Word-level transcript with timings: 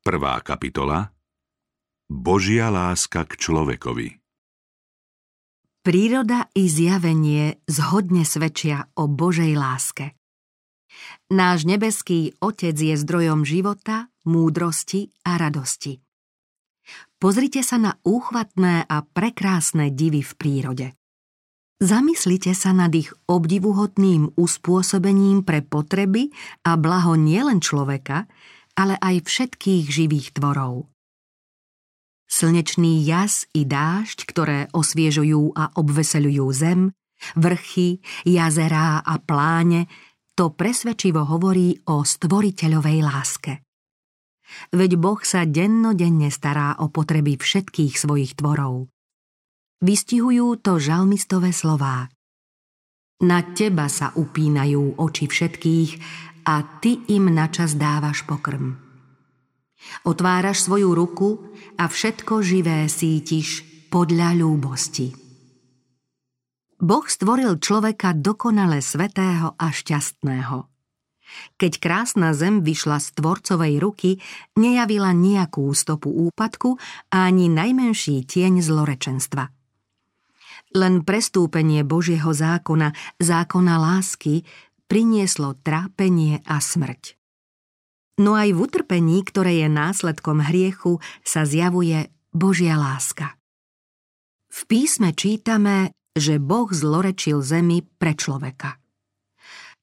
Prvá 0.00 0.40
kapitola 0.40 1.12
Božia 2.08 2.72
láska 2.72 3.28
k 3.28 3.36
človekovi 3.36 4.16
Príroda 5.84 6.48
i 6.56 6.72
zjavenie 6.72 7.60
zhodne 7.68 8.24
svedčia 8.24 8.88
o 8.96 9.04
Božej 9.04 9.52
láske. 9.60 10.16
Náš 11.28 11.68
nebeský 11.68 12.32
Otec 12.40 12.80
je 12.80 12.96
zdrojom 12.96 13.44
života, 13.44 14.08
múdrosti 14.24 15.12
a 15.28 15.36
radosti. 15.36 16.00
Pozrite 17.20 17.60
sa 17.60 17.76
na 17.76 17.92
úchvatné 18.00 18.88
a 18.88 19.04
prekrásne 19.04 19.92
divy 19.92 20.24
v 20.24 20.32
prírode. 20.32 20.86
Zamyslite 21.76 22.56
sa 22.56 22.72
nad 22.72 22.88
ich 22.96 23.12
obdivuhodným 23.28 24.32
uspôsobením 24.32 25.44
pre 25.44 25.60
potreby 25.60 26.32
a 26.64 26.80
blaho 26.80 27.20
nielen 27.20 27.60
človeka, 27.60 28.24
ale 28.80 28.96
aj 28.96 29.28
všetkých 29.28 29.84
živých 29.92 30.32
tvorov. 30.40 30.88
Slnečný 32.24 33.04
jas 33.04 33.44
i 33.52 33.68
dážď, 33.68 34.18
ktoré 34.24 34.58
osviežujú 34.72 35.52
a 35.52 35.76
obveselujú 35.76 36.46
zem, 36.56 36.96
vrchy, 37.36 38.00
jazerá 38.24 39.04
a 39.04 39.20
pláne, 39.20 39.84
to 40.32 40.56
presvedčivo 40.56 41.28
hovorí 41.28 41.76
o 41.92 42.00
stvoriteľovej 42.00 42.98
láske. 43.04 43.52
Veď 44.72 44.96
Boh 44.96 45.20
sa 45.20 45.44
dennodenne 45.44 46.32
stará 46.32 46.80
o 46.80 46.88
potreby 46.88 47.36
všetkých 47.36 48.00
svojich 48.00 48.40
tvorov. 48.40 48.88
Vystihujú 49.84 50.64
to 50.64 50.80
žalmistové 50.80 51.52
slová. 51.52 52.08
Na 53.20 53.44
teba 53.52 53.84
sa 53.92 54.16
upínajú 54.16 54.96
oči 54.96 55.28
všetkých 55.28 55.90
a 56.44 56.80
ty 56.80 57.00
im 57.08 57.32
načas 57.32 57.76
dávaš 57.76 58.24
pokrm. 58.26 58.76
Otváraš 60.04 60.68
svoju 60.68 60.92
ruku 60.92 61.40
a 61.80 61.88
všetko 61.88 62.44
živé 62.44 62.84
sítiš 62.88 63.64
podľa 63.88 64.36
ľúbosti. 64.36 65.16
Boh 66.80 67.04
stvoril 67.04 67.60
človeka 67.60 68.16
dokonale 68.16 68.80
svetého 68.80 69.52
a 69.56 69.68
šťastného. 69.68 70.64
Keď 71.60 71.72
krásna 71.78 72.34
zem 72.34 72.64
vyšla 72.64 72.98
z 72.98 73.08
tvorcovej 73.20 73.74
ruky, 73.78 74.10
nejavila 74.56 75.14
nejakú 75.14 75.70
stopu 75.76 76.10
úpadku 76.10 76.80
ani 77.12 77.46
najmenší 77.46 78.26
tieň 78.26 78.64
zlorečenstva. 78.64 79.52
Len 80.70 81.02
prestúpenie 81.02 81.82
Božieho 81.82 82.30
zákona, 82.30 82.94
zákona 83.18 83.74
lásky, 83.74 84.46
prinieslo 84.90 85.54
trápenie 85.54 86.42
a 86.50 86.58
smrť. 86.58 87.14
No 88.18 88.34
aj 88.34 88.50
v 88.50 88.58
utrpení, 88.58 89.22
ktoré 89.22 89.62
je 89.62 89.68
následkom 89.70 90.42
hriechu, 90.42 90.98
sa 91.22 91.46
zjavuje 91.46 92.10
Božia 92.34 92.74
láska. 92.74 93.38
V 94.50 94.66
písme 94.66 95.14
čítame, 95.14 95.94
že 96.18 96.42
Boh 96.42 96.66
zlorečil 96.66 97.38
zemi 97.38 97.86
pre 97.86 98.18
človeka. 98.18 98.82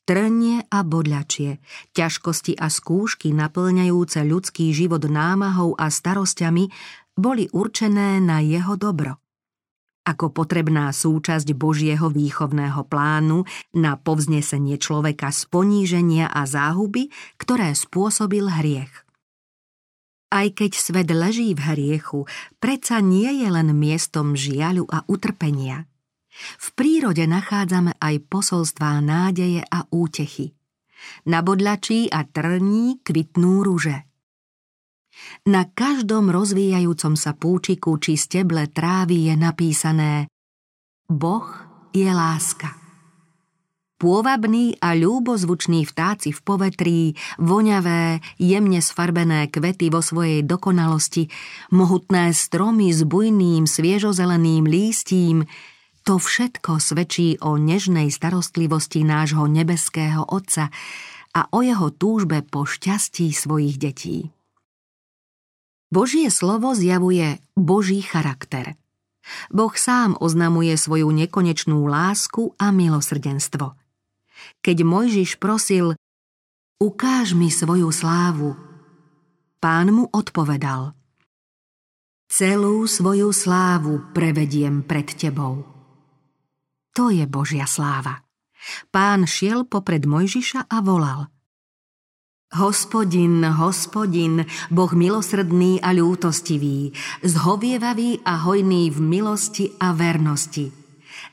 Trnie 0.04 0.68
a 0.68 0.84
bodľačie, 0.84 1.64
ťažkosti 1.96 2.60
a 2.60 2.68
skúšky 2.68 3.32
naplňajúce 3.32 4.20
ľudský 4.28 4.76
život 4.76 5.08
námahou 5.08 5.72
a 5.80 5.88
starosťami 5.88 6.68
boli 7.16 7.48
určené 7.56 8.20
na 8.20 8.44
jeho 8.44 8.76
dobro 8.76 9.24
ako 10.08 10.32
potrebná 10.32 10.88
súčasť 10.96 11.52
Božieho 11.52 12.08
výchovného 12.08 12.88
plánu 12.88 13.44
na 13.76 14.00
povznesenie 14.00 14.80
človeka 14.80 15.36
z 15.36 15.52
poníženia 15.52 16.32
a 16.32 16.48
záhuby, 16.48 17.12
ktoré 17.36 17.76
spôsobil 17.76 18.48
hriech. 18.48 19.04
Aj 20.32 20.48
keď 20.48 20.72
svet 20.76 21.12
leží 21.12 21.52
v 21.52 21.62
hriechu, 21.76 22.24
predsa 22.64 23.04
nie 23.04 23.44
je 23.44 23.48
len 23.52 23.76
miestom 23.76 24.36
žiaľu 24.36 24.88
a 24.88 25.04
utrpenia. 25.12 25.88
V 26.60 26.68
prírode 26.76 27.28
nachádzame 27.28 28.00
aj 28.00 28.16
posolstvá 28.32 29.04
nádeje 29.04 29.64
a 29.68 29.84
útechy. 29.92 30.56
Na 31.28 31.44
bodľačí 31.44 32.08
a 32.12 32.24
trní 32.24 33.04
kvitnú 33.04 33.64
rúže. 33.64 34.07
Na 35.48 35.66
každom 35.66 36.30
rozvíjajúcom 36.34 37.14
sa 37.16 37.32
púčiku 37.34 37.96
či 38.02 38.20
steble 38.20 38.68
trávy 38.68 39.32
je 39.32 39.36
napísané 39.40 40.28
Boh 41.08 41.48
je 41.96 42.12
láska. 42.12 42.76
Pôvabní 43.98 44.78
a 44.78 44.94
ľúbozvuční 44.94 45.90
vtáci 45.90 46.30
v 46.30 46.40
povetrí, 46.46 47.02
voňavé, 47.42 48.22
jemne 48.38 48.78
sfarbené 48.78 49.50
kvety 49.50 49.90
vo 49.90 50.06
svojej 50.06 50.46
dokonalosti, 50.46 51.34
mohutné 51.74 52.30
stromy 52.30 52.94
s 52.94 53.02
bujným, 53.02 53.66
sviežozeleným 53.66 54.70
lístím, 54.70 55.50
to 56.06 56.22
všetko 56.22 56.78
svedčí 56.78 57.42
o 57.42 57.58
nežnej 57.58 58.14
starostlivosti 58.14 59.02
nášho 59.02 59.50
nebeského 59.50 60.30
Otca 60.30 60.70
a 61.34 61.50
o 61.50 61.66
jeho 61.66 61.90
túžbe 61.90 62.46
po 62.46 62.70
šťastí 62.70 63.34
svojich 63.34 63.82
detí. 63.82 64.37
Božie 65.88 66.28
slovo 66.28 66.76
zjavuje 66.76 67.40
Boží 67.56 68.04
charakter. 68.04 68.76
Boh 69.48 69.72
sám 69.72 70.20
oznamuje 70.20 70.76
svoju 70.76 71.08
nekonečnú 71.16 71.88
lásku 71.88 72.56
a 72.60 72.76
milosrdenstvo. 72.76 73.76
Keď 74.60 74.78
Mojžiš 74.84 75.40
prosil, 75.40 75.96
ukáž 76.80 77.36
mi 77.36 77.48
svoju 77.48 77.88
slávu, 77.92 78.56
pán 79.64 79.96
mu 79.96 80.12
odpovedal, 80.12 80.92
celú 82.28 82.84
svoju 82.84 83.32
slávu 83.32 84.12
prevediem 84.12 84.84
pred 84.84 85.08
tebou. 85.08 85.64
To 86.96 87.08
je 87.12 87.24
Božia 87.24 87.64
sláva. 87.64 88.28
Pán 88.92 89.24
šiel 89.24 89.64
popred 89.64 90.04
Mojžiša 90.04 90.68
a 90.68 90.78
volal– 90.84 91.32
Hospodin, 92.48 93.44
hospodin, 93.44 94.48
Boh 94.72 94.88
milosrdný 94.96 95.84
a 95.84 95.92
ľútostivý, 95.92 96.96
zhovievavý 97.20 98.24
a 98.24 98.40
hojný 98.48 98.88
v 98.88 99.04
milosti 99.04 99.76
a 99.84 99.92
vernosti, 99.92 100.72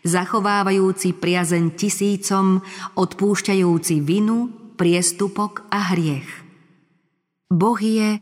zachovávajúci 0.03 1.15
priazeň 1.15 1.79
tisícom, 1.79 2.67
odpúšťajúci 2.99 4.03
vinu, 4.03 4.51
priestupok 4.75 5.71
a 5.71 5.95
hriech. 5.95 6.27
Boh 7.47 7.79
je 7.79 8.19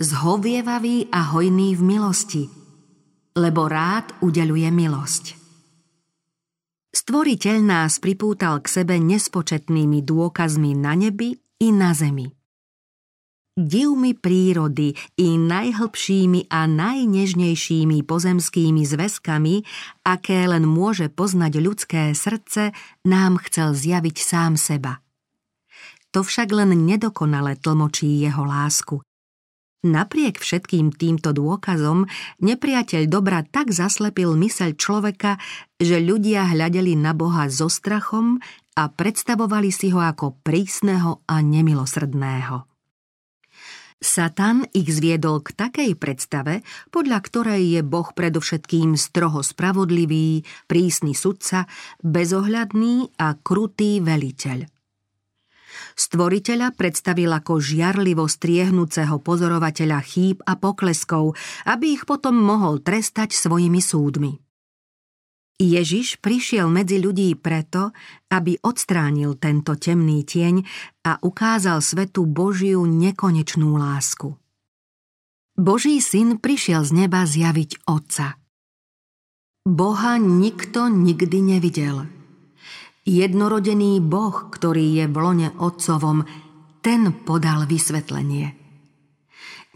zhovievavý 0.00 1.12
a 1.12 1.28
hojný 1.28 1.76
v 1.76 1.82
milosti, 1.84 2.48
lebo 3.36 3.68
rád 3.68 4.16
udeluje 4.24 4.72
milosť. 4.72 5.24
Stvoriteľ 6.88 7.56
nás 7.60 8.00
pripútal 8.00 8.64
k 8.64 8.80
sebe 8.80 8.96
nespočetnými 8.96 10.00
dôkazmi 10.00 10.72
na 10.72 10.96
nebi 10.96 11.43
i 11.64 11.72
na 11.72 11.96
zemi. 11.96 12.28
Divmi 13.56 14.12
prírody 14.12 14.92
i 15.16 15.38
najhlbšími 15.38 16.50
a 16.50 16.66
najnežnejšími 16.68 18.02
pozemskými 18.04 18.82
zväzkami, 18.82 19.62
aké 20.04 20.44
len 20.44 20.66
môže 20.68 21.08
poznať 21.08 21.52
ľudské 21.62 22.02
srdce, 22.12 22.76
nám 23.06 23.40
chcel 23.48 23.72
zjaviť 23.72 24.16
sám 24.20 24.58
seba. 24.60 25.00
To 26.12 26.26
však 26.26 26.52
len 26.52 26.74
nedokonale 26.84 27.56
tlmočí 27.56 28.20
jeho 28.20 28.44
lásku. 28.44 29.00
Napriek 29.84 30.40
všetkým 30.40 30.96
týmto 30.96 31.36
dôkazom 31.36 32.08
nepriateľ 32.40 33.04
dobra 33.04 33.44
tak 33.44 33.68
zaslepil 33.68 34.32
myseľ 34.32 34.80
človeka, 34.80 35.36
že 35.76 36.00
ľudia 36.00 36.48
hľadeli 36.48 36.96
na 36.96 37.12
Boha 37.12 37.52
so 37.52 37.68
strachom 37.68 38.40
a 38.74 38.90
predstavovali 38.90 39.70
si 39.70 39.94
ho 39.94 40.02
ako 40.02 40.42
prísneho 40.42 41.22
a 41.30 41.38
nemilosrdného. 41.38 42.66
Satan 44.04 44.68
ich 44.76 44.92
zviedol 44.92 45.40
k 45.40 45.56
takej 45.56 45.96
predstave, 45.96 46.60
podľa 46.92 47.18
ktorej 47.24 47.62
je 47.78 47.80
Boh 47.80 48.12
predovšetkým 48.12 49.00
stroho 49.00 49.40
spravodlivý, 49.40 50.44
prísny 50.68 51.16
sudca, 51.16 51.64
bezohľadný 52.04 53.16
a 53.16 53.32
krutý 53.40 54.04
veliteľ. 54.04 54.68
Stvoriteľa 55.94 56.74
predstavil 56.74 57.30
ako 57.30 57.62
žiarlivo 57.62 58.26
striehnúceho 58.26 59.22
pozorovateľa 59.22 60.00
chýb 60.02 60.42
a 60.44 60.58
pokleskov, 60.58 61.38
aby 61.64 61.96
ich 61.96 62.04
potom 62.04 62.34
mohol 62.34 62.82
trestať 62.82 63.32
svojimi 63.32 63.78
súdmi. 63.78 64.36
Ježiš 65.54 66.18
prišiel 66.18 66.66
medzi 66.66 66.98
ľudí 66.98 67.38
preto, 67.38 67.94
aby 68.26 68.58
odstránil 68.58 69.38
tento 69.38 69.78
temný 69.78 70.26
tieň 70.26 70.66
a 71.06 71.22
ukázal 71.22 71.78
svetu 71.78 72.26
Božiu 72.26 72.82
nekonečnú 72.82 73.78
lásku. 73.78 74.34
Boží 75.54 76.02
syn 76.02 76.42
prišiel 76.42 76.82
z 76.82 77.06
neba 77.06 77.22
zjaviť 77.22 77.86
Otca. 77.86 78.34
Boha 79.62 80.18
nikto 80.18 80.90
nikdy 80.90 81.54
nevidel. 81.54 82.10
Jednorodený 83.06 84.02
Boh, 84.02 84.50
ktorý 84.50 84.98
je 84.98 85.04
v 85.06 85.16
lone 85.16 85.48
Otcovom, 85.54 86.26
ten 86.82 87.14
podal 87.22 87.70
vysvetlenie. 87.70 88.58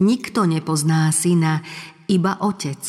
Nikto 0.03 0.43
nepozná 0.43 1.07
syna, 1.15 1.63
iba 2.11 2.35
otec. 2.43 2.79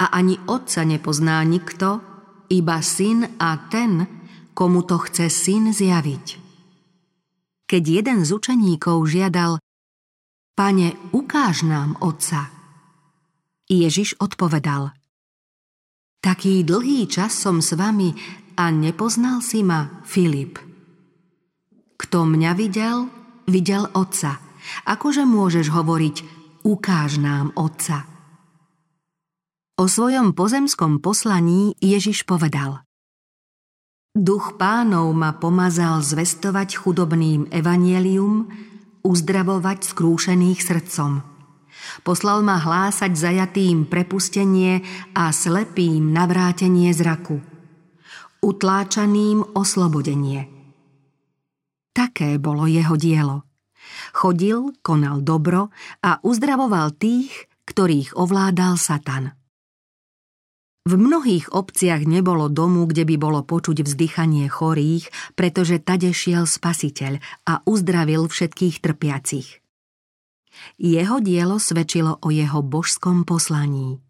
A 0.00 0.12
ani 0.16 0.40
otca 0.48 0.84
nepozná 0.84 1.40
nikto, 1.44 2.13
iba 2.54 2.78
syn 2.78 3.38
a 3.40 3.58
ten, 3.66 4.06
komu 4.54 4.86
to 4.86 5.02
chce 5.02 5.26
syn 5.26 5.74
zjaviť. 5.74 6.26
Keď 7.66 7.82
jeden 7.82 8.22
z 8.22 8.30
učeníkov 8.30 9.10
žiadal, 9.10 9.58
Pane, 10.54 10.94
ukáž 11.10 11.66
nám 11.66 11.98
otca. 11.98 12.46
Ježiš 13.66 14.14
odpovedal, 14.22 14.94
Taký 16.22 16.62
dlhý 16.62 17.10
čas 17.10 17.36
som 17.36 17.58
s 17.58 17.74
vami 17.76 18.14
a 18.56 18.70
nepoznal 18.70 19.42
si 19.42 19.60
ma, 19.60 20.00
Filip. 20.06 20.56
Kto 22.00 22.24
mňa 22.24 22.56
videl, 22.56 23.10
videl 23.44 23.90
otca. 23.92 24.40
Akože 24.88 25.28
môžeš 25.28 25.68
hovoriť, 25.68 26.16
ukáž 26.64 27.20
nám 27.20 27.52
otca. 27.58 28.13
O 29.74 29.90
svojom 29.90 30.38
pozemskom 30.38 31.02
poslaní 31.02 31.74
Ježiš 31.82 32.22
povedal 32.22 32.86
Duch 34.14 34.54
pánov 34.54 35.10
ma 35.18 35.34
pomazal 35.34 35.98
zvestovať 35.98 36.78
chudobným 36.78 37.50
evanielium, 37.50 38.46
uzdravovať 39.02 39.82
skrúšených 39.82 40.60
srdcom. 40.62 41.26
Poslal 42.06 42.46
ma 42.46 42.62
hlásať 42.62 43.18
zajatým 43.18 43.90
prepustenie 43.90 44.86
a 45.18 45.34
slepým 45.34 46.14
navrátenie 46.14 46.94
zraku. 46.94 47.42
Utláčaným 48.46 49.58
oslobodenie. 49.58 50.46
Také 51.90 52.38
bolo 52.38 52.70
jeho 52.70 52.94
dielo– 52.94 53.42
Chodil, 54.14 54.72
konal 54.80 55.20
dobro 55.20 55.68
a 56.00 56.16
uzdravoval 56.24 56.96
tých, 56.96 57.50
ktorých 57.68 58.16
ovládal 58.16 58.80
Satan. 58.80 59.43
V 60.84 61.00
mnohých 61.00 61.48
obciach 61.48 62.04
nebolo 62.04 62.52
domu, 62.52 62.84
kde 62.84 63.08
by 63.08 63.16
bolo 63.16 63.40
počuť 63.40 63.80
vzdychanie 63.88 64.52
chorých, 64.52 65.08
pretože 65.32 65.80
tade 65.80 66.12
šiel 66.12 66.44
spasiteľ 66.44 67.24
a 67.48 67.64
uzdravil 67.64 68.28
všetkých 68.28 68.84
trpiacich. 68.84 69.64
Jeho 70.76 71.24
dielo 71.24 71.56
svedčilo 71.56 72.20
o 72.20 72.28
jeho 72.28 72.60
božskom 72.60 73.24
poslaní. 73.24 74.04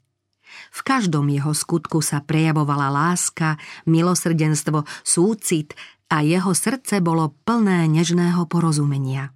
V 0.75 0.81
každom 0.83 1.31
jeho 1.31 1.55
skutku 1.55 2.03
sa 2.03 2.19
prejavovala 2.19 2.91
láska, 2.91 3.55
milosrdenstvo, 3.87 4.83
súcit 5.07 5.79
a 6.11 6.27
jeho 6.27 6.51
srdce 6.59 6.99
bolo 6.99 7.39
plné 7.47 7.87
nežného 7.87 8.51
porozumenia. 8.51 9.31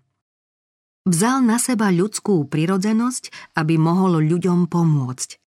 Vzal 1.07 1.47
na 1.47 1.63
seba 1.63 1.95
ľudskú 1.95 2.51
prirodzenosť, 2.51 3.55
aby 3.55 3.79
mohol 3.79 4.27
ľuďom 4.27 4.67
pomôcť. 4.67 5.48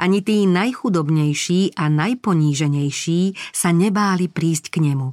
Ani 0.00 0.24
tí 0.24 0.44
najchudobnejší 0.48 1.76
a 1.76 1.88
najponíženejší 1.92 3.20
sa 3.52 3.70
nebáli 3.72 4.28
prísť 4.32 4.72
k 4.72 4.76
nemu. 4.92 5.08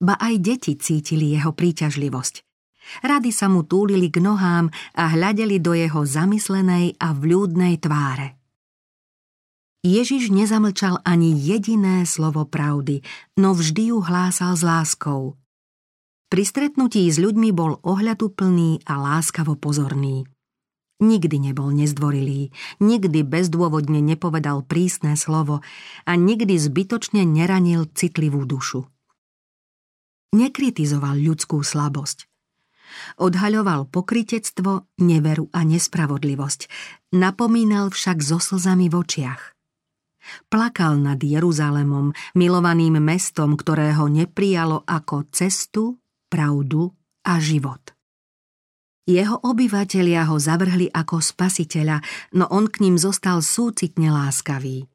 Ba 0.00 0.20
aj 0.20 0.34
deti 0.40 0.76
cítili 0.76 1.32
jeho 1.32 1.56
príťažlivosť. 1.56 2.44
Rady 3.02 3.30
sa 3.34 3.50
mu 3.50 3.66
túlili 3.66 4.12
k 4.12 4.22
nohám 4.22 4.70
a 4.94 5.10
hľadeli 5.10 5.58
do 5.58 5.74
jeho 5.74 6.06
zamyslenej 6.06 7.00
a 7.02 7.10
vľúdnej 7.16 7.82
tváre. 7.82 8.38
Ježiš 9.86 10.34
nezamlčal 10.34 10.98
ani 11.06 11.34
jediné 11.34 12.02
slovo 12.06 12.42
pravdy, 12.42 13.06
no 13.38 13.54
vždy 13.54 13.94
ju 13.94 14.02
hlásal 14.02 14.58
s 14.58 14.62
láskou. 14.66 15.38
Pri 16.26 16.42
stretnutí 16.42 17.06
s 17.06 17.22
ľuďmi 17.22 17.54
bol 17.54 17.78
ohľaduplný 17.86 18.82
a 18.82 18.98
láskavo 18.98 19.54
pozorný. 19.54 20.26
Nikdy 20.96 21.52
nebol 21.52 21.76
nezdvorilý, 21.76 22.56
nikdy 22.80 23.20
bezdôvodne 23.20 24.00
nepovedal 24.00 24.64
prísne 24.64 25.12
slovo 25.12 25.60
a 26.08 26.12
nikdy 26.16 26.56
zbytočne 26.56 27.20
neranil 27.28 27.84
citlivú 27.92 28.48
dušu. 28.48 28.88
Nekritizoval 30.32 31.20
ľudskú 31.20 31.60
slabosť. 31.60 32.24
Odhaľoval 33.20 33.92
pokritectvo, 33.92 34.88
neveru 35.04 35.52
a 35.52 35.64
nespravodlivosť, 35.68 36.60
napomínal 37.12 37.92
však 37.92 38.24
so 38.24 38.40
slzami 38.40 38.88
v 38.88 38.96
očiach. 38.96 39.42
Plakal 40.48 40.98
nad 40.98 41.20
Jeruzalemom, 41.22 42.16
milovaným 42.34 42.98
mestom, 42.98 43.54
ktorého 43.54 44.10
neprijalo 44.10 44.82
ako 44.84 45.28
cestu, 45.30 46.00
pravdu 46.26 46.90
a 47.22 47.38
život. 47.38 47.95
Jeho 49.06 49.38
obyvatelia 49.46 50.26
ho 50.26 50.36
zavrhli 50.42 50.90
ako 50.90 51.22
spasiteľa, 51.22 52.02
no 52.34 52.50
on 52.50 52.66
k 52.66 52.82
ním 52.82 52.98
zostal 52.98 53.38
súcitne 53.38 54.10
láskavý. 54.10 54.90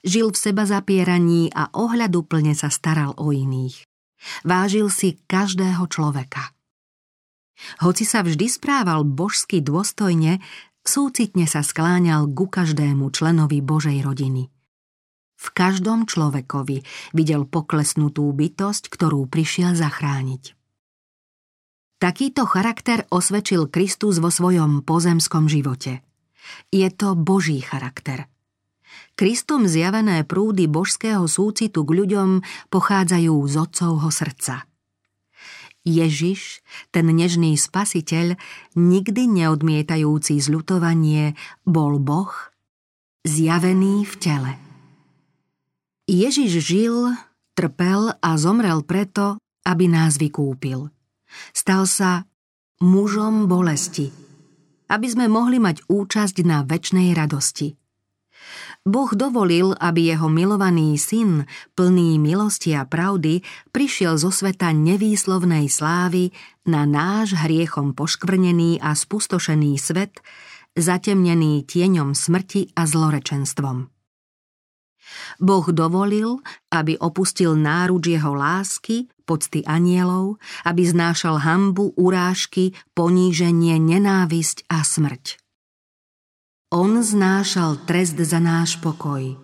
Žil 0.00 0.32
v 0.32 0.40
seba 0.40 0.64
zapieraní 0.64 1.52
a 1.52 1.68
ohľadu 1.76 2.24
plne 2.24 2.56
sa 2.56 2.72
staral 2.72 3.12
o 3.20 3.28
iných. 3.28 3.84
Vážil 4.48 4.88
si 4.88 5.20
každého 5.28 5.84
človeka. 5.92 6.56
Hoci 7.84 8.08
sa 8.08 8.24
vždy 8.24 8.48
správal 8.48 9.04
božsky 9.04 9.60
dôstojne, 9.60 10.40
súcitne 10.80 11.44
sa 11.44 11.60
skláňal 11.60 12.24
ku 12.32 12.48
každému 12.48 13.12
členovi 13.12 13.60
Božej 13.60 14.00
rodiny– 14.00 14.48
v 15.40 15.48
každom 15.56 16.04
človekovi 16.04 16.84
videl 17.16 17.48
poklesnutú 17.48 18.28
bytosť, 18.28 18.92
ktorú 18.92 19.24
prišiel 19.24 19.72
zachrániť. 19.72 20.59
Takýto 22.00 22.48
charakter 22.48 23.04
osvedčil 23.12 23.68
Kristus 23.68 24.24
vo 24.24 24.32
svojom 24.32 24.80
pozemskom 24.88 25.52
živote. 25.52 26.00
Je 26.72 26.88
to 26.88 27.12
Boží 27.12 27.60
charakter. 27.60 28.24
Kristom 29.20 29.68
zjavené 29.68 30.24
prúdy 30.24 30.64
božského 30.64 31.28
súcitu 31.28 31.84
k 31.84 31.90
ľuďom 32.00 32.40
pochádzajú 32.72 33.36
z 33.44 33.54
otcovho 33.60 34.08
srdca. 34.08 34.64
Ježiš, 35.84 36.64
ten 36.88 37.04
nežný 37.04 37.60
spasiteľ, 37.60 38.40
nikdy 38.80 39.28
neodmietajúci 39.28 40.40
zľutovanie, 40.40 41.36
bol 41.68 42.00
Boh, 42.00 42.32
zjavený 43.28 44.08
v 44.08 44.14
tele. 44.16 44.52
Ježiš 46.08 46.64
žil, 46.64 47.12
trpel 47.52 48.16
a 48.24 48.30
zomrel 48.40 48.80
preto, 48.88 49.36
aby 49.68 49.84
nás 49.84 50.16
vykúpil. 50.16 50.88
Stal 51.52 51.84
sa 51.86 52.24
mužom 52.80 53.46
bolesti, 53.46 54.08
aby 54.88 55.06
sme 55.06 55.26
mohli 55.30 55.60
mať 55.60 55.86
účasť 55.86 56.36
na 56.42 56.64
väčšnej 56.66 57.12
radosti. 57.14 57.80
Boh 58.80 59.12
dovolil, 59.12 59.76
aby 59.76 60.08
jeho 60.08 60.32
milovaný 60.32 60.96
syn, 60.96 61.44
plný 61.76 62.16
milosti 62.16 62.72
a 62.72 62.88
pravdy, 62.88 63.44
prišiel 63.76 64.16
zo 64.16 64.32
sveta 64.32 64.72
nevýslovnej 64.72 65.68
slávy 65.68 66.32
na 66.64 66.88
náš 66.88 67.36
hriechom 67.36 67.92
poškvrnený 67.92 68.80
a 68.80 68.96
spustošený 68.96 69.76
svet, 69.76 70.24
zatemnený 70.72 71.68
tieňom 71.68 72.16
smrti 72.16 72.72
a 72.72 72.88
zlorečenstvom. 72.88 73.92
Boh 75.42 75.66
dovolil, 75.68 76.40
aby 76.72 76.96
opustil 76.96 77.58
náruč 77.58 78.16
jeho 78.16 78.32
lásky, 78.32 79.10
pocty 79.30 79.62
anielov, 79.62 80.42
aby 80.66 80.82
znášal 80.82 81.38
hambu, 81.38 81.94
urážky, 81.94 82.74
poníženie, 82.98 83.78
nenávisť 83.78 84.66
a 84.66 84.82
smrť. 84.82 85.38
On 86.74 86.98
znášal 86.98 87.86
trest 87.86 88.18
za 88.18 88.42
náš 88.42 88.82
pokoj. 88.82 89.38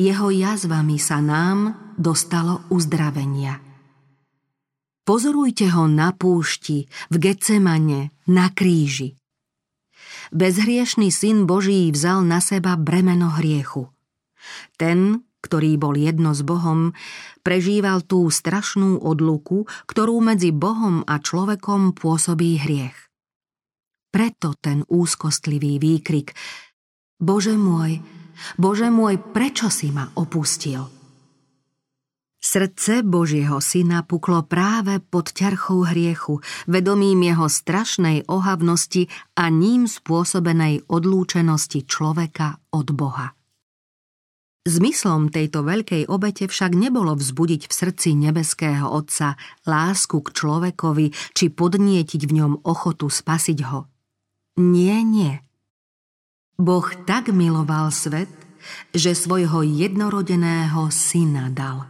Jeho 0.00 0.28
jazvami 0.32 0.96
sa 0.96 1.20
nám 1.20 1.76
dostalo 2.00 2.64
uzdravenia. 2.72 3.60
Pozorujte 5.04 5.68
ho 5.76 5.84
na 5.84 6.16
púšti, 6.16 6.88
v 7.12 7.16
Getsemane, 7.20 8.16
na 8.28 8.48
kríži. 8.52 9.16
Bezhriešný 10.32 11.12
syn 11.12 11.44
Boží 11.44 11.88
vzal 11.92 12.24
na 12.24 12.40
seba 12.40 12.76
bremeno 12.80 13.36
hriechu– 13.36 13.92
ten, 14.76 15.22
ktorý 15.48 15.80
bol 15.80 15.96
jedno 15.96 16.36
s 16.36 16.44
Bohom, 16.44 16.92
prežíval 17.40 18.04
tú 18.04 18.28
strašnú 18.28 19.00
odluku, 19.00 19.64
ktorú 19.88 20.20
medzi 20.20 20.52
Bohom 20.52 21.00
a 21.08 21.16
človekom 21.16 21.96
pôsobí 21.96 22.60
hriech. 22.60 23.08
Preto 24.12 24.52
ten 24.60 24.84
úzkostlivý 24.84 25.80
výkrik 25.80 26.36
Bože 27.16 27.56
môj, 27.56 28.04
Bože 28.60 28.92
môj, 28.92 29.16
prečo 29.32 29.72
si 29.72 29.88
ma 29.88 30.12
opustil? 30.20 30.98
Srdce 32.38 33.02
Božieho 33.02 33.58
syna 33.58 34.06
puklo 34.06 34.46
práve 34.46 35.02
pod 35.02 35.34
ťarchou 35.34 35.90
hriechu, 35.90 36.38
vedomím 36.70 37.26
jeho 37.26 37.50
strašnej 37.50 38.30
ohavnosti 38.30 39.10
a 39.34 39.50
ním 39.50 39.90
spôsobenej 39.90 40.86
odlúčenosti 40.86 41.82
človeka 41.82 42.62
od 42.70 42.94
Boha. 42.94 43.37
Zmyslom 44.68 45.32
tejto 45.32 45.64
veľkej 45.64 46.12
obete 46.12 46.44
však 46.44 46.76
nebolo 46.76 47.16
vzbudiť 47.16 47.62
v 47.64 47.72
srdci 47.72 48.12
nebeského 48.12 48.84
Otca 48.84 49.40
lásku 49.64 50.20
k 50.20 50.28
človekovi 50.28 51.32
či 51.32 51.48
podnietiť 51.48 52.22
v 52.28 52.32
ňom 52.36 52.52
ochotu 52.68 53.08
spasiť 53.08 53.58
ho. 53.64 53.88
Nie, 54.60 55.00
nie. 55.00 55.40
Boh 56.60 56.84
tak 57.08 57.32
miloval 57.32 57.88
svet, 57.88 58.28
že 58.92 59.16
svojho 59.16 59.64
jednorodeného 59.64 60.92
syna 60.92 61.48
dal. 61.48 61.88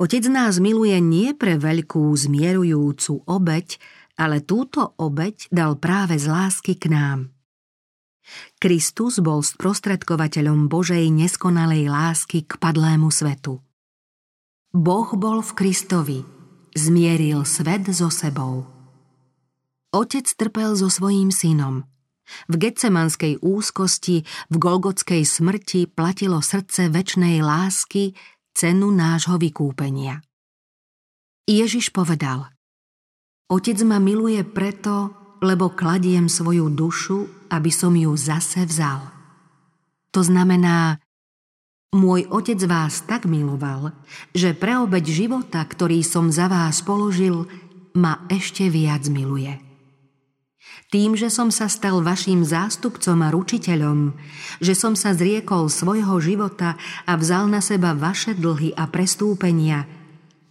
Otec 0.00 0.24
nás 0.32 0.56
miluje 0.56 0.96
nie 1.04 1.36
pre 1.36 1.60
veľkú 1.60 2.16
zmierujúcu 2.16 3.28
obeď, 3.28 3.76
ale 4.16 4.40
túto 4.40 4.96
obeď 4.96 5.52
dal 5.52 5.76
práve 5.76 6.16
z 6.16 6.32
lásky 6.32 6.80
k 6.80 6.88
nám. 6.88 7.35
Kristus 8.58 9.22
bol 9.22 9.44
sprostredkovateľom 9.44 10.66
Božej 10.66 11.08
neskonalej 11.10 11.88
lásky 11.90 12.44
k 12.44 12.58
padlému 12.58 13.10
svetu. 13.10 13.62
Boh 14.76 15.08
bol 15.16 15.40
v 15.40 15.52
Kristovi, 15.56 16.20
zmieril 16.76 17.46
svet 17.48 17.88
so 17.94 18.12
sebou. 18.12 18.68
Otec 19.94 20.28
trpel 20.28 20.76
so 20.76 20.92
svojím 20.92 21.32
synom. 21.32 21.88
V 22.50 22.54
getsemanskej 22.58 23.38
úzkosti, 23.40 24.26
v 24.50 24.54
golgotskej 24.58 25.22
smrti 25.22 25.86
platilo 25.88 26.42
srdce 26.42 26.90
väčnej 26.90 27.40
lásky 27.40 28.12
cenu 28.52 28.90
nášho 28.90 29.38
vykúpenia. 29.38 30.20
Ježiš 31.46 31.94
povedal 31.94 32.50
Otec 33.46 33.78
ma 33.86 34.02
miluje 34.02 34.42
preto, 34.42 35.14
lebo 35.40 35.72
kladiem 35.72 36.28
svoju 36.30 36.72
dušu, 36.72 37.48
aby 37.52 37.70
som 37.72 37.92
ju 37.92 38.12
zase 38.16 38.64
vzal. 38.64 39.04
To 40.16 40.24
znamená, 40.24 40.96
môj 41.92 42.28
otec 42.32 42.60
vás 42.64 43.04
tak 43.04 43.28
miloval, 43.28 43.92
že 44.32 44.56
pre 44.56 44.80
obeď 44.80 45.04
života, 45.08 45.60
ktorý 45.64 46.00
som 46.00 46.32
za 46.32 46.48
vás 46.48 46.80
položil, 46.80 47.48
ma 47.96 48.24
ešte 48.28 48.68
viac 48.68 49.08
miluje. 49.08 49.56
Tým, 50.86 51.18
že 51.18 51.32
som 51.34 51.50
sa 51.50 51.66
stal 51.66 51.98
vašim 51.98 52.46
zástupcom 52.46 53.18
a 53.26 53.32
ručiteľom, 53.34 54.14
že 54.62 54.78
som 54.78 54.94
sa 54.94 55.16
zriekol 55.16 55.66
svojho 55.66 56.14
života 56.22 56.78
a 57.08 57.18
vzal 57.18 57.50
na 57.50 57.58
seba 57.58 57.90
vaše 57.90 58.38
dlhy 58.38 58.70
a 58.76 58.86
prestúpenia, 58.86 59.90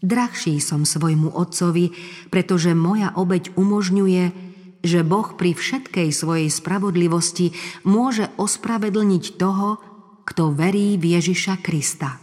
drahší 0.04 0.60
som 0.60 0.84
svojmu 0.84 1.34
otcovi, 1.34 1.96
pretože 2.30 2.76
moja 2.76 3.16
obeď 3.16 3.56
umožňuje, 3.56 4.45
že 4.86 5.02
Boh 5.02 5.34
pri 5.34 5.58
všetkej 5.58 6.14
svojej 6.14 6.50
spravodlivosti 6.54 7.52
môže 7.84 8.30
ospravedlniť 8.38 9.42
toho, 9.42 9.82
kto 10.26 10.54
verí 10.54 10.96
v 11.02 11.18
Ježiša 11.18 11.62
Krista. 11.62 12.22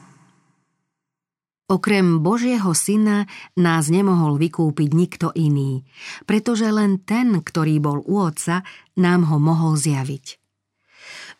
Okrem 1.72 2.20
Božieho 2.20 2.76
syna 2.76 3.24
nás 3.56 3.88
nemohol 3.88 4.36
vykúpiť 4.36 4.90
nikto 4.92 5.32
iný, 5.32 5.88
pretože 6.28 6.68
len 6.68 7.00
ten, 7.00 7.40
ktorý 7.40 7.80
bol 7.80 8.04
u 8.04 8.28
Otca, 8.28 8.60
nám 9.00 9.24
ho 9.32 9.40
mohol 9.40 9.80
zjaviť. 9.80 10.36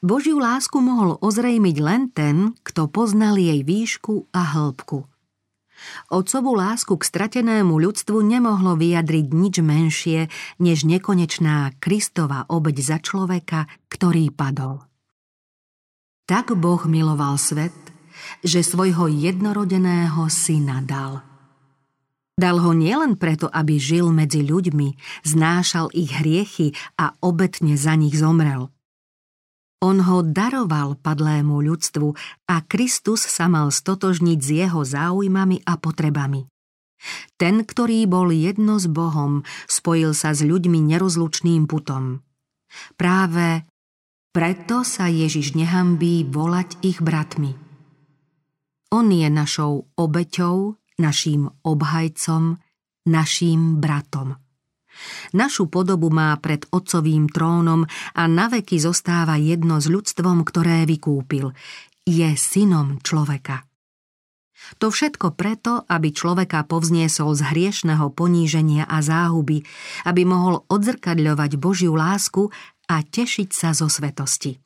Božiu 0.01 0.41
lásku 0.41 0.81
mohol 0.83 1.21
ozrejmiť 1.21 1.77
len 1.79 2.09
ten, 2.11 2.59
kto 2.65 2.89
poznal 2.89 3.39
jej 3.39 3.63
výšku 3.63 4.33
a 4.33 4.57
hĺbku. 4.57 5.12
Otcovú 6.09 6.57
lásku 6.57 6.97
k 6.97 7.05
stratenému 7.05 7.77
ľudstvu 7.77 8.19
nemohlo 8.25 8.75
vyjadriť 8.75 9.27
nič 9.31 9.55
menšie, 9.61 10.21
než 10.59 10.89
nekonečná 10.89 11.77
Kristova 11.79 12.49
obeď 12.49 12.77
za 12.81 12.99
človeka, 12.99 13.71
ktorý 13.93 14.33
padol. 14.33 14.83
Tak 16.25 16.57
Boh 16.57 16.81
miloval 16.89 17.37
svet, 17.37 17.77
že 18.41 18.65
svojho 18.65 19.13
jednorodeného 19.13 20.25
syna 20.33 20.81
dal. 20.81 21.21
Dal 22.33 22.57
ho 22.57 22.73
nielen 22.73 23.21
preto, 23.21 23.53
aby 23.53 23.77
žil 23.77 24.09
medzi 24.09 24.41
ľuďmi, 24.41 24.97
znášal 25.29 25.93
ich 25.93 26.17
hriechy 26.17 26.73
a 26.97 27.13
obetne 27.21 27.77
za 27.77 27.93
nich 27.93 28.17
zomrel. 28.17 28.72
On 29.83 29.99
ho 29.99 30.23
daroval 30.23 30.95
padlému 30.95 31.59
ľudstvu 31.59 32.15
a 32.47 32.63
Kristus 32.63 33.27
sa 33.27 33.51
mal 33.51 33.75
stotožniť 33.75 34.39
s 34.39 34.49
jeho 34.63 34.81
záujmami 34.87 35.67
a 35.67 35.75
potrebami. 35.75 36.47
Ten, 37.35 37.67
ktorý 37.67 38.07
bol 38.07 38.31
jedno 38.31 38.79
s 38.79 38.87
Bohom, 38.87 39.43
spojil 39.67 40.15
sa 40.15 40.31
s 40.31 40.47
ľuďmi 40.47 40.87
nerozlučným 40.87 41.67
putom. 41.67 42.23
Práve 42.95 43.67
preto 44.31 44.87
sa 44.87 45.11
Ježiš 45.11 45.59
nehambí 45.59 46.25
volať 46.25 46.79
ich 46.81 47.03
bratmi. 47.03 47.59
On 48.95 49.05
je 49.11 49.29
našou 49.29 49.91
obeťou, 49.99 50.79
naším 50.97 51.51
obhajcom, 51.67 52.57
naším 53.09 53.83
bratom. 53.83 54.42
Našu 55.33 55.67
podobu 55.69 56.13
má 56.13 56.37
pred 56.39 56.69
otcovým 56.69 57.29
trónom 57.33 57.89
a 58.15 58.23
naveky 58.29 58.77
zostáva 58.79 59.41
jedno 59.41 59.81
s 59.81 59.89
ľudstvom, 59.89 60.45
ktoré 60.45 60.85
vykúpil. 60.85 61.53
Je 62.03 62.31
synom 62.35 62.99
človeka. 63.01 63.65
To 64.79 64.95
všetko 64.95 65.35
preto, 65.35 65.83
aby 65.91 66.15
človeka 66.15 66.63
povzniesol 66.65 67.35
z 67.35 67.43
hriešného 67.51 68.15
poníženia 68.15 68.87
a 68.87 69.03
záhuby, 69.03 69.67
aby 70.07 70.23
mohol 70.23 70.63
odzrkadľovať 70.71 71.51
Božiu 71.59 71.99
lásku 71.99 72.49
a 72.87 73.03
tešiť 73.03 73.49
sa 73.51 73.75
zo 73.75 73.91
svetosti. 73.91 74.63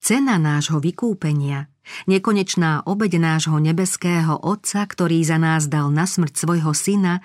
Cena 0.00 0.40
nášho 0.40 0.80
vykúpenia, 0.80 1.68
nekonečná 2.08 2.88
obeď 2.88 3.20
nášho 3.20 3.60
nebeského 3.60 4.32
Otca, 4.40 4.88
ktorý 4.88 5.20
za 5.20 5.36
nás 5.36 5.68
dal 5.68 5.92
na 5.92 6.08
smrť 6.08 6.34
svojho 6.40 6.72
syna, 6.72 7.20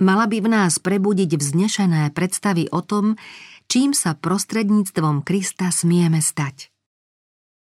mala 0.00 0.28
by 0.28 0.38
v 0.44 0.48
nás 0.52 0.76
prebudiť 0.80 1.36
vznešené 1.36 2.12
predstavy 2.12 2.68
o 2.72 2.84
tom, 2.84 3.16
čím 3.66 3.96
sa 3.96 4.16
prostredníctvom 4.16 5.24
Krista 5.24 5.72
smieme 5.72 6.20
stať. 6.20 6.72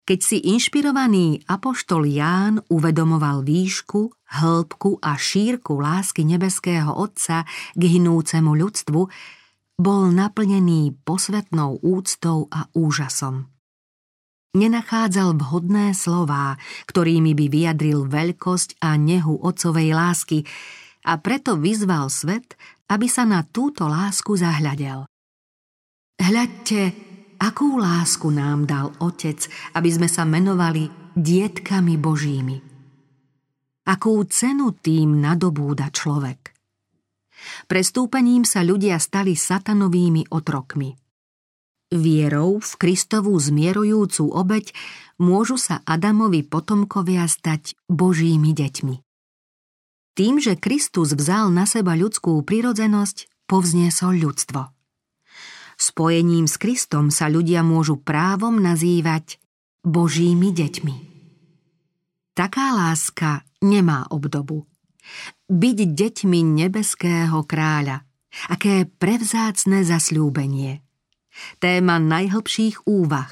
Keď 0.07 0.19
si 0.23 0.37
inšpirovaný 0.55 1.43
apoštol 1.51 2.07
Ján 2.07 2.63
uvedomoval 2.71 3.43
výšku, 3.43 4.15
hĺbku 4.39 5.03
a 5.03 5.19
šírku 5.19 5.75
lásky 5.83 6.23
nebeského 6.23 6.95
Otca 6.95 7.43
k 7.75 7.81
hinúcemu 7.83 8.51
ľudstvu, 8.55 9.01
bol 9.77 10.01
naplnený 10.15 10.95
posvetnou 11.03 11.83
úctou 11.83 12.47
a 12.49 12.71
úžasom 12.71 13.51
nenachádzal 14.57 15.37
vhodné 15.37 15.93
slová, 15.93 16.57
ktorými 16.89 17.37
by 17.37 17.45
vyjadril 17.45 18.09
veľkosť 18.09 18.81
a 18.81 18.97
nehu 18.97 19.37
otcovej 19.37 19.93
lásky 19.93 20.49
a 21.07 21.13
preto 21.23 21.55
vyzval 21.55 22.11
svet, 22.11 22.59
aby 22.91 23.07
sa 23.07 23.23
na 23.23 23.47
túto 23.47 23.87
lásku 23.87 24.35
zahľadel. 24.35 25.07
Hľadte, 26.19 26.81
akú 27.39 27.79
lásku 27.79 28.27
nám 28.27 28.67
dal 28.67 28.91
Otec, 28.99 29.47
aby 29.79 29.89
sme 29.89 30.11
sa 30.11 30.27
menovali 30.27 30.91
dietkami 31.15 31.95
Božími. 31.95 32.57
Akú 33.87 34.19
cenu 34.27 34.75
tým 34.75 35.23
nadobúda 35.23 35.87
človek. 35.87 36.51
Prestúpením 37.71 38.43
sa 38.43 38.59
ľudia 38.67 38.99
stali 38.99 39.31
satanovými 39.31 40.27
otrokmi– 40.35 40.91
Vierou 41.87 42.59
v 42.59 42.71
Kristovú 42.75 43.39
zmierujúcu 43.39 44.27
obeď 44.27 44.75
môžu 45.23 45.55
sa 45.55 45.79
Adamovi 45.87 46.43
potomkovia 46.43 47.23
stať 47.31 47.79
Božími 47.87 48.51
deťmi. 48.51 49.06
Tým, 50.17 50.41
že 50.41 50.57
Kristus 50.57 51.13
vzal 51.13 51.53
na 51.53 51.69
seba 51.69 51.93
ľudskú 51.93 52.41
prirodzenosť, 52.41 53.45
povzniesol 53.45 54.17
ľudstvo. 54.17 54.73
Spojením 55.77 56.49
s 56.49 56.57
Kristom 56.57 57.13
sa 57.13 57.29
ľudia 57.29 57.61
môžu 57.61 58.01
právom 58.01 58.57
nazývať 58.57 59.37
Božími 59.85 60.49
deťmi. 60.49 60.95
Taká 62.33 62.73
láska 62.73 63.45
nemá 63.61 64.09
obdobu. 64.09 64.65
Byť 65.45 65.77
deťmi 65.93 66.39
nebeského 66.65 67.45
kráľa, 67.45 68.01
aké 68.49 68.89
prevzácne 68.89 69.85
zasľúbenie– 69.85 70.81
téma 71.59 72.01
najhlbších 72.01 72.89
úvah. 72.89 73.29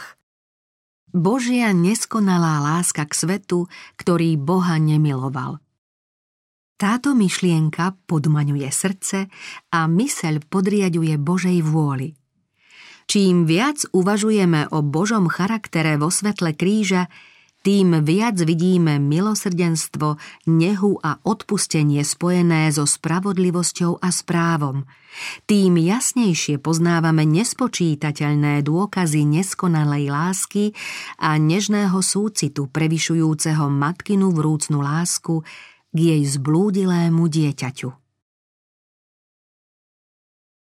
Božia 1.15 1.71
neskonalá 1.71 2.59
láska 2.59 3.07
k 3.07 3.13
svetu, 3.15 3.71
ktorý 3.95 4.35
Boha 4.35 4.75
nemiloval. 4.75 5.63
Táto 6.75 7.15
myšlienka 7.15 7.95
podmaňuje 8.03 8.67
srdce 8.67 9.31
a 9.71 9.79
myseľ 9.87 10.43
podriaduje 10.51 11.15
Božej 11.15 11.63
vôli. 11.63 12.19
Čím 13.07 13.47
viac 13.47 13.87
uvažujeme 13.95 14.67
o 14.75 14.83
Božom 14.83 15.31
charaktere 15.31 15.95
vo 15.95 16.11
svetle 16.11 16.51
kríža, 16.51 17.07
tým 17.63 18.03
viac 18.03 18.37
vidíme 18.43 18.99
milosrdenstvo, 19.01 20.21
nehu 20.51 21.01
a 21.01 21.17
odpustenie 21.23 22.03
spojené 22.05 22.69
so 22.69 22.83
spravodlivosťou 22.83 24.03
a 24.03 24.11
správom. 24.13 24.85
Tým 25.49 25.79
jasnejšie 25.79 26.61
poznávame 26.61 27.23
nespočítateľné 27.25 28.61
dôkazy 28.61 29.23
neskonalej 29.25 30.11
lásky 30.11 30.65
a 31.23 31.39
nežného 31.39 31.97
súcitu 32.03 32.67
prevyšujúceho 32.69 33.65
matkinu 33.71 34.29
vrúcnu 34.29 34.83
lásku 34.83 35.41
k 35.95 35.97
jej 36.11 36.23
zblúdilému 36.27 37.31
dieťaťu. 37.31 38.04